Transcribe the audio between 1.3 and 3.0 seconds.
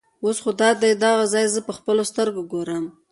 ځای زه په خپلو سترګو ګورم.